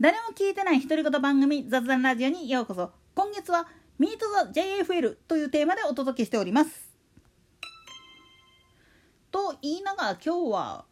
[0.00, 2.90] 誰も聞いてない独り言番組雑談ラジオにようこそ。
[3.14, 3.66] 今月は
[3.98, 4.08] Meet
[4.54, 6.90] the JFL というテーマでお届けしております。
[9.30, 10.86] と言いながら今日は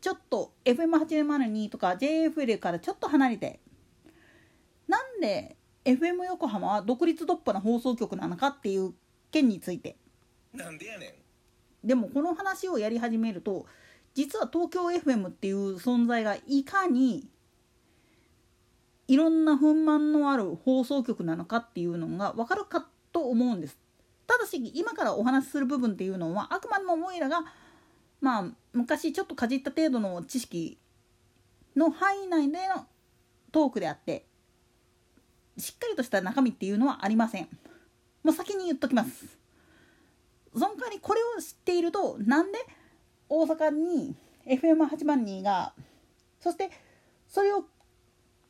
[0.00, 3.58] ちょっと FM802 とか JFL からちょっと離れて。
[4.86, 8.94] なんで FM 横浜は独立独破な放送局なのかっていう
[9.32, 9.96] 件について。
[10.54, 11.16] なんでやね
[11.84, 11.86] ん。
[11.88, 13.66] でもこの話をやり始めると
[14.14, 17.28] 実は東京 FM っていう存在がいかに
[19.10, 23.76] いろんな不満のある放送局なのかっていうのが分かるかと思うんです。
[24.28, 27.42] ただし今からお話しする部分っていうのはあくまでもおいらが
[28.20, 30.78] まあ昔ちょっとかじった程度の知識
[31.74, 32.86] の範囲内での
[33.50, 34.26] トークであって
[35.58, 37.48] しっかりとした中身っていうのはありません。
[38.22, 39.26] もう先に言っときます。
[40.54, 42.60] その代わりこれを知っているとなんで
[43.28, 44.14] 大阪に
[44.46, 45.72] FM8 万人が
[46.38, 46.70] そして
[47.26, 47.64] それを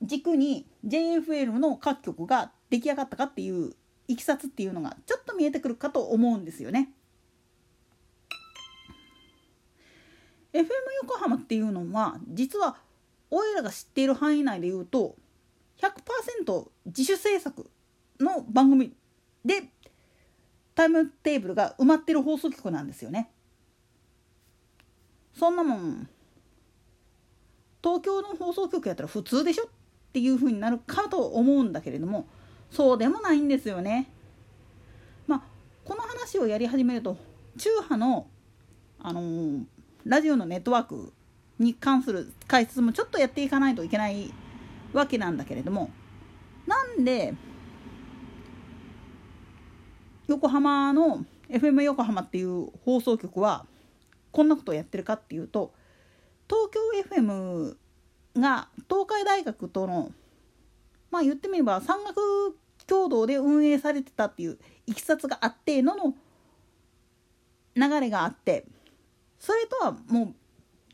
[0.03, 3.75] 軸に JFL の各局が出来上がったかっていう
[4.09, 6.93] いきさつっていうのがちょっと見えてくるかと思うんですよね。
[10.53, 10.67] FM
[11.03, 12.77] 横浜っていうのは実は
[13.31, 15.15] おいらが知っている範囲内で言うと
[16.47, 17.71] 100%自主制作
[18.19, 18.93] の番組
[19.45, 19.71] で
[20.75, 23.31] タイムテーブルが埋まってる放送局なんですよね。
[25.39, 26.09] そんなもん
[27.83, 29.65] 東京の放送局やったら普通でしょ？
[29.65, 29.69] っ
[30.11, 32.27] っていう風になるかと思うんだけれども
[32.71, 34.11] そうでもないんですよね。
[35.27, 35.43] まあ
[35.85, 37.17] この話をやり始めると
[37.59, 38.27] 中波の、
[39.01, 39.65] あのー、
[40.05, 41.13] ラジオのネットワーク
[41.61, 44.33] に関する解説もちょっとやっていかないといけない
[44.93, 45.91] わけなんだけれども
[46.67, 47.35] なんで
[50.27, 53.67] 横浜の FM 横浜っていう放送局は
[54.33, 55.73] こんなことをやってるかっていうと
[56.49, 56.81] 東京
[57.17, 57.77] FM
[58.37, 60.13] が東海大学との
[61.11, 62.21] まあ言ってみれば山岳
[62.87, 66.15] 共同で運営されてたっていういきさつがあってのの
[67.77, 68.65] 流れがあって
[69.39, 70.35] それとはも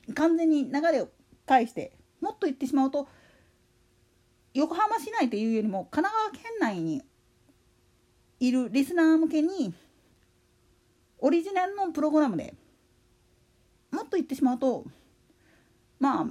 [0.08, 1.08] う完全に流れを
[1.46, 3.08] 返してもっと言ってしまうと
[4.54, 7.02] 横浜市内というよりも神奈川県内に
[8.40, 9.74] いるリスナー向けに
[11.18, 12.54] オリジナルのプログラムで
[13.90, 14.84] もっと言ってしまうと
[15.98, 16.26] まあ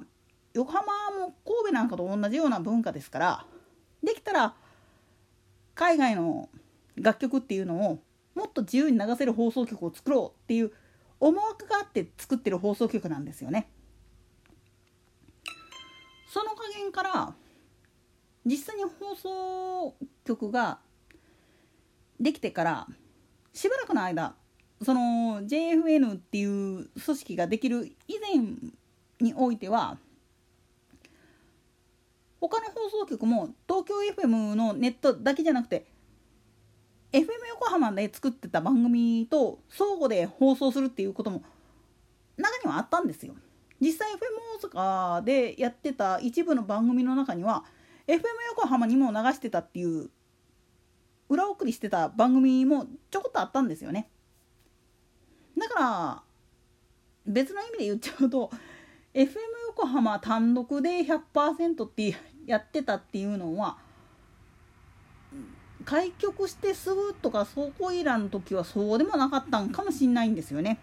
[0.56, 3.46] 横浜も神戸なんかと同じような文化ですから
[4.02, 4.56] できたら
[5.76, 6.48] 海外の
[6.96, 8.00] 楽曲っていうのを
[8.36, 10.72] もっと自由に流せる放送局を作ろうっていう
[11.20, 13.70] 思惑があって作ってる放送局なんですよね。
[16.30, 17.34] その加減から
[18.46, 20.80] 実際に放送局が
[22.20, 22.88] できてから
[23.54, 24.36] しばらくの間
[24.84, 28.46] その JFN っていう組織ができる以前
[29.20, 29.98] においては
[32.40, 35.85] 他の放送局も東京 FM のネットだけじゃなくて
[37.12, 41.41] FM 横浜で作ってた番組と相互で放送するっていうことも
[42.38, 43.34] 中にはあったんですよ。
[43.79, 44.18] 実際 FM
[44.69, 47.63] 大阪でやってた一部の番組の中には
[48.07, 50.09] FM 横浜にも流してたっていう
[51.29, 54.09] 裏送りしてた番組もちょこっとあったんですよね。
[55.57, 56.24] だから
[57.25, 58.51] 別の意味で言っちゃうと
[59.13, 59.25] FM
[59.78, 62.16] 横浜単独で100%って
[62.47, 63.75] やってたっていうのは
[65.84, 70.80] 開局してすぐとかそこいらの時はそうでもなかったんかもしんないんですよね。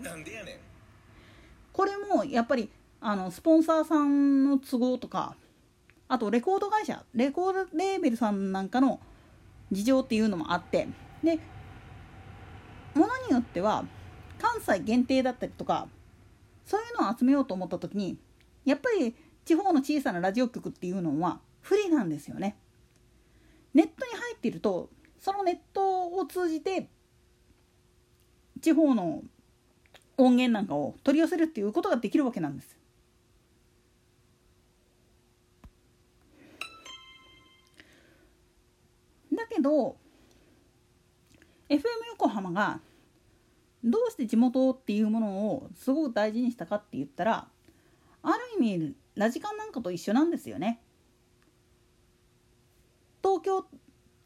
[0.00, 0.56] なんでやねん
[1.72, 2.70] これもやっぱり
[3.00, 5.34] あのスポンサーさんの都合とか
[6.06, 9.00] あとレコード会社レコードレーベルさんなんかの
[9.72, 10.86] 事情っていうのもあって
[11.24, 11.40] で
[12.94, 13.84] ものによっては
[14.38, 15.88] 関西限定だったりとか
[16.68, 18.18] そういうのを集めようと思った時に
[18.66, 22.58] やっぱり地方の小さなラジオ局っていうのは不利なんですよね。
[23.72, 26.90] ネットに入っているとそのネットを通じて
[28.60, 29.22] 地方の
[30.18, 32.76] 音源なんかを取り寄せるっていうことができるわけなんです。
[39.34, 39.96] だけど
[41.70, 41.80] FM
[42.10, 42.80] 横浜が
[43.84, 47.48] どうして地元っていうものをすごく大事にしたかって言ったら
[48.22, 50.80] ある意味ラジカンなんかと一緒なんですよね。
[53.22, 53.66] 東京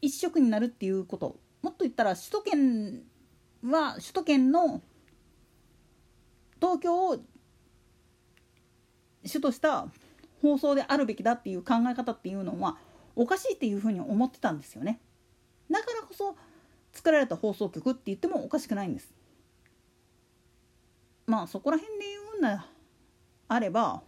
[0.01, 3.03] 一色になるっていうこともっと言ったら首都圏
[3.63, 4.81] は首都圏の
[6.59, 7.17] 東京を
[9.25, 9.87] 主とした
[10.41, 12.77] 放送であるべきだっていう考え方っていうのは
[13.15, 14.99] おかしいっていうふうに思ってたんですよね。
[15.71, 16.35] だからこそ
[16.91, 19.13] 作られた放送局って言ってもおかしくないんです。
[21.25, 22.65] まあそこら辺で言うんだ
[23.47, 24.01] あれば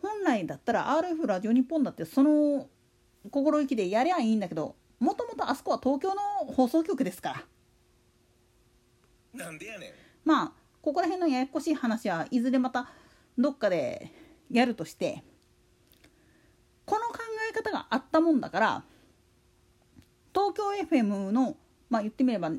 [0.00, 2.68] 本来だったら RF ラジオ日本だってその
[3.30, 6.22] 心意気でやりゃいいんだけどもともとあそこは東京の
[6.52, 7.44] 放送局ですか
[9.34, 9.44] ら。
[9.44, 9.90] なんでやねん。
[10.24, 12.88] まあここら辺のややこしい話はいずれまた
[13.36, 14.10] どっかで
[14.50, 15.22] やるとして
[16.84, 17.18] この考
[17.50, 18.82] え方があったもんだから
[20.34, 21.56] 東京 FM の
[21.90, 22.50] まあ言ってみれば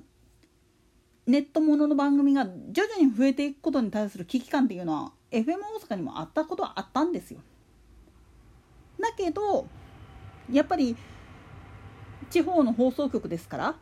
[1.29, 7.39] ネットものの番組が徐々に増えていくことに対する危機感っていうのは FM 大阪にもあったことはあったんですよ。
[8.99, 9.67] だけど
[10.51, 10.97] やっぱり
[12.31, 13.75] 地方の放送局ですから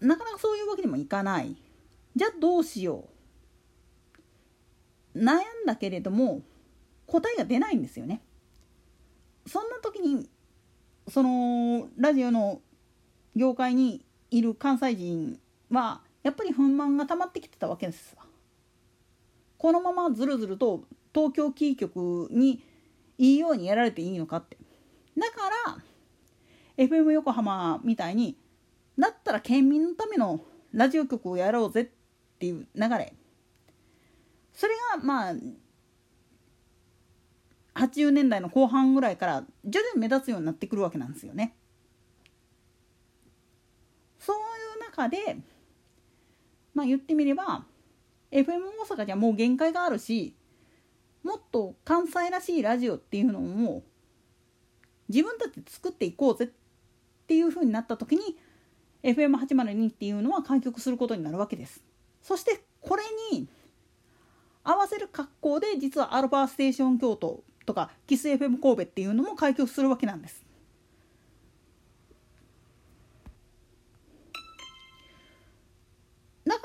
[0.00, 1.56] なかなかそういうわけにもいかない。
[2.14, 3.08] じゃあどうしよ
[5.14, 5.18] う。
[5.18, 6.42] 悩んだけれども
[7.06, 8.20] 答えが出ないんですよね。
[9.46, 10.28] そんな時に
[11.08, 12.60] そのラジオの
[13.34, 15.40] 業界にいる関西人
[15.74, 18.16] はやっぱり不満が溜まってきてたわけです
[19.58, 20.84] このままずるずると
[21.14, 22.62] 東京キー局に
[23.18, 24.58] いいようにやられていいのかって。
[25.16, 25.36] だか
[26.76, 28.36] ら FM 横浜みたいに
[28.98, 30.40] だったら県民のための
[30.72, 31.88] ラジオ局をやろうぜっ
[32.38, 33.14] ていう流れ。
[34.52, 35.34] それがまあ
[37.74, 41.56] 80年代の後半ぐらいから徐々に目立つようになってくるわけなんですよね。
[44.18, 44.40] そうい
[44.80, 45.38] う中で
[46.74, 47.64] まあ言ってみれば
[48.30, 50.34] FM 大阪じゃもう限界があるし
[51.22, 53.82] もっと関西らしいラジオっていうのを
[55.08, 56.48] 自分たちで作っていこうぜっ
[57.26, 58.36] ていうふうになった時に
[59.02, 61.82] FM802 っていうのは開局することになるわけです。
[62.22, 63.48] そしてこれに
[64.62, 70.43] 合わせる格好で実はアルファステーション京都とかキス FM 神戸っていうのも開局するわけなんです。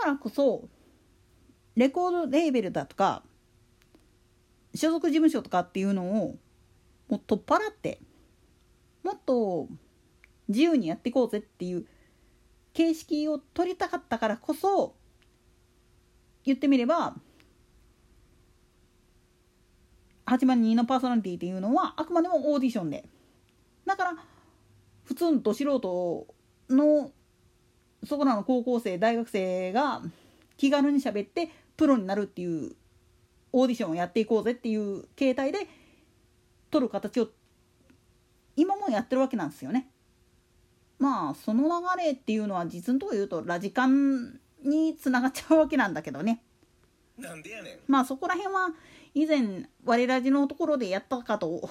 [0.10, 0.68] からこそ
[1.76, 3.24] レコードレーベルだとか
[4.76, 6.38] 所属事務所とかっていうのを
[7.10, 8.00] もう取っ払って
[9.04, 9.68] もっと
[10.48, 11.86] 自由にやっていこうぜっていう
[12.74, 14.96] 形式を取りたかったからこそ
[16.44, 17.16] 言ってみれば
[20.26, 23.10] 8万人のパーソナリティっていうのはあくまでもオーディションで。
[23.86, 24.16] だから
[25.04, 26.28] 普通のど素人
[26.70, 27.12] の
[28.06, 30.02] そこらの高校生大学生が
[30.58, 32.76] 気軽に喋ってプロになるっていう
[33.52, 35.60] オーディションをやっていこうぜっていう形態で
[36.72, 37.30] 取る形を
[38.56, 39.90] 今もやってるわけなんですよね。
[41.00, 46.44] まあその流れっていうのは実のとこ言うとラジカンにつながっちゃうわけなんだけどね。
[47.18, 48.70] なんでやねんまあそこら辺は
[49.14, 51.70] 以前我ラジのところでやったかと。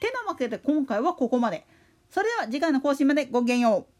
[0.00, 1.66] てなわけで今回はここまで。
[2.10, 3.97] それでは次回の更新までごきげんよう。